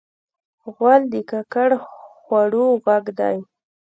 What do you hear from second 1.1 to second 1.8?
د ککړ